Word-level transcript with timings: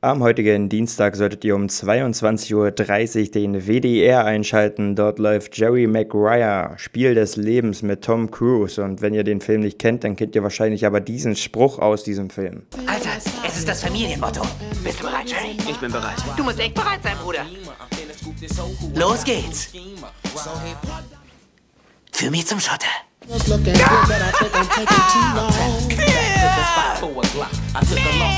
Am 0.00 0.22
heutigen 0.22 0.68
Dienstag 0.68 1.16
solltet 1.16 1.44
ihr 1.44 1.56
um 1.56 1.66
22.30 1.66 2.54
Uhr 2.54 3.30
den 3.32 3.66
WDR 3.66 4.24
einschalten. 4.24 4.94
Dort 4.94 5.18
läuft 5.18 5.58
Jerry 5.58 5.88
Maguire, 5.88 6.74
Spiel 6.76 7.16
des 7.16 7.34
Lebens 7.34 7.82
mit 7.82 8.04
Tom 8.04 8.30
Cruise. 8.30 8.80
Und 8.80 9.02
wenn 9.02 9.12
ihr 9.12 9.24
den 9.24 9.40
Film 9.40 9.62
nicht 9.62 9.80
kennt, 9.80 10.04
dann 10.04 10.14
kennt 10.14 10.36
ihr 10.36 10.44
wahrscheinlich 10.44 10.86
aber 10.86 11.00
diesen 11.00 11.34
Spruch 11.34 11.80
aus 11.80 12.04
diesem 12.04 12.30
Film. 12.30 12.62
Alter, 12.86 13.10
es 13.44 13.58
ist 13.58 13.68
das 13.68 13.82
Familienmotto. 13.82 14.42
Bist 14.84 15.00
du 15.00 15.02
bereit, 15.02 15.28
Jerry? 15.28 15.56
Ich 15.68 15.78
bin 15.78 15.90
bereit. 15.90 16.14
Du 16.36 16.44
musst 16.44 16.60
echt 16.60 16.74
bereit 16.76 17.00
sein, 17.02 17.16
Bruder. 17.20 17.44
Los 18.94 19.24
geht's. 19.24 19.72
Für 22.12 22.30
mich 22.30 22.46
zum 22.46 22.60
Schotter. 22.60 22.86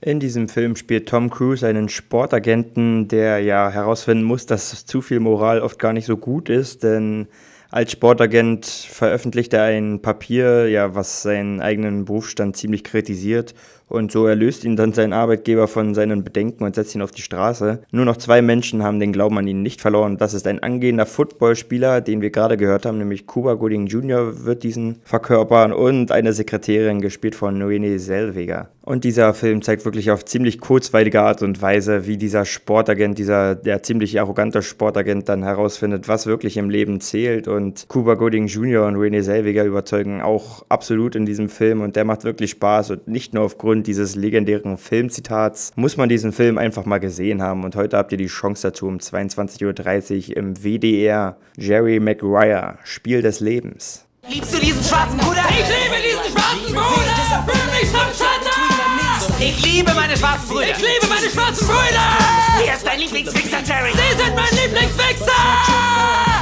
In 0.00 0.18
diesem 0.18 0.48
Film 0.48 0.74
spielt 0.74 1.08
Tom 1.08 1.30
Cruise 1.30 1.64
einen 1.64 1.88
Sportagenten, 1.88 3.06
der 3.06 3.38
ja 3.38 3.70
herausfinden 3.70 4.24
muss, 4.24 4.46
dass 4.46 4.84
zu 4.84 5.00
viel 5.00 5.20
Moral 5.20 5.60
oft 5.60 5.78
gar 5.78 5.92
nicht 5.92 6.06
so 6.06 6.16
gut 6.16 6.48
ist, 6.48 6.82
denn 6.82 7.28
als 7.70 7.92
Sportagent 7.92 8.66
veröffentlicht 8.66 9.52
er 9.52 9.62
ein 9.64 10.02
Papier, 10.02 10.68
ja, 10.68 10.96
was 10.96 11.22
seinen 11.22 11.60
eigenen 11.60 12.04
Berufsstand 12.04 12.56
ziemlich 12.56 12.82
kritisiert 12.82 13.54
und 13.88 14.10
so 14.10 14.26
erlöst 14.26 14.64
ihn 14.64 14.76
dann 14.76 14.92
sein 14.92 15.12
Arbeitgeber 15.12 15.68
von 15.68 15.94
seinen 15.94 16.24
Bedenken 16.24 16.64
und 16.64 16.74
setzt 16.74 16.94
ihn 16.94 17.02
auf 17.02 17.12
die 17.12 17.22
Straße. 17.22 17.82
Nur 17.90 18.04
noch 18.04 18.16
zwei 18.16 18.42
Menschen 18.42 18.82
haben 18.82 19.00
den 19.00 19.12
Glauben 19.12 19.38
an 19.38 19.46
ihn 19.46 19.62
nicht 19.62 19.80
verloren. 19.80 20.16
Das 20.16 20.34
ist 20.34 20.46
ein 20.46 20.62
angehender 20.62 21.06
Footballspieler, 21.06 22.00
den 22.00 22.20
wir 22.20 22.30
gerade 22.30 22.56
gehört 22.56 22.86
haben, 22.86 22.98
nämlich 22.98 23.26
Cuba 23.26 23.54
Gooding 23.54 23.86
Jr. 23.86 24.44
wird 24.44 24.62
diesen 24.62 24.96
verkörpern 25.04 25.72
und 25.72 26.10
eine 26.10 26.32
Sekretärin, 26.32 27.00
gespielt 27.00 27.34
von 27.34 27.58
Noene 27.58 27.98
Selweger. 27.98 28.70
Und 28.82 29.02
dieser 29.02 29.34
Film 29.34 29.62
zeigt 29.62 29.84
wirklich 29.84 30.12
auf 30.12 30.24
ziemlich 30.24 30.60
kurzweilige 30.60 31.20
Art 31.20 31.42
und 31.42 31.60
Weise, 31.60 32.06
wie 32.06 32.16
dieser 32.16 32.44
Sportagent, 32.44 33.18
dieser 33.18 33.56
der 33.56 33.82
ziemlich 33.82 34.20
arrogante 34.20 34.62
Sportagent 34.62 35.28
dann 35.28 35.42
herausfindet, 35.42 36.06
was 36.06 36.26
wirklich 36.26 36.56
im 36.56 36.70
Leben 36.70 37.00
zählt. 37.00 37.48
Und 37.48 37.86
Cuba 37.88 38.14
Gooding 38.14 38.46
Jr. 38.46 38.86
und 38.86 38.94
René 38.94 39.22
Selweger 39.22 39.64
überzeugen 39.64 40.22
auch 40.22 40.64
absolut 40.68 41.16
in 41.16 41.26
diesem 41.26 41.48
Film 41.48 41.80
und 41.80 41.96
der 41.96 42.04
macht 42.04 42.22
wirklich 42.22 42.52
Spaß 42.52 42.92
und 42.92 43.08
nicht 43.08 43.34
nur 43.34 43.42
aufgrund 43.42 43.75
aufgrund 43.76 43.86
dieses 43.86 44.14
legendären 44.14 44.78
Filmzitats 44.78 45.72
muss 45.76 45.96
man 45.96 46.08
diesen 46.08 46.32
Film 46.32 46.56
einfach 46.56 46.86
mal 46.86 46.98
gesehen 46.98 47.42
haben. 47.42 47.64
Und 47.64 47.76
heute 47.76 47.98
habt 47.98 48.10
ihr 48.12 48.18
die 48.18 48.26
Chance 48.26 48.68
dazu 48.68 48.86
um 48.86 48.96
22.30 48.96 50.30
Uhr 50.30 50.36
im 50.36 50.56
WDR. 50.64 51.36
Jerry 51.58 52.00
Maguire, 52.00 52.78
Spiel 52.84 53.20
des 53.20 53.40
Lebens. 53.40 54.06
Liebst 54.28 54.54
du 54.54 54.58
diesen 54.58 54.82
schwarzen 54.82 55.18
Bruder? 55.18 55.44
Ich 55.50 55.66
liebe 55.68 55.96
diesen 56.02 56.32
schwarzen 56.32 56.72
Bruder! 56.72 57.16
Für 57.46 57.70
mich 57.70 57.90
zum 57.90 58.10
Schatten! 58.16 58.56
Ich 59.38 59.62
liebe 59.62 59.92
meine 59.94 60.16
schwarzen 60.16 60.48
Brüder! 60.48 60.70
Ich 60.70 60.78
liebe 60.78 61.06
meine 61.08 61.28
schwarzen 61.30 61.66
Brüder! 61.66 62.08
Wer 62.64 62.74
ist 62.74 62.86
dein 62.86 62.98
Lieblingswichser, 62.98 63.58
Jerry? 63.66 63.92
Sie 63.92 64.24
sind 64.24 64.34
mein 64.34 64.52
Lieblingswichser! 64.52 65.42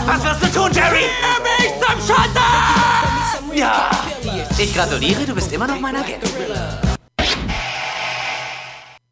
Was 0.06 0.25
wirst 0.25 0.43
du 0.43 0.61
tun, 0.61 0.71
Jerry? 0.73 1.06
Für 1.21 1.43
mich 1.43 1.73
zum 1.83 2.15
Schatten! 2.15 3.59
Ja! 3.59 3.91
Ich 4.56 4.73
gratuliere, 4.73 5.27
du 5.27 5.34
bist 5.34 5.53
immer 5.53 5.67
noch 5.67 5.81
mein 5.81 5.97
Agent. 5.97 6.23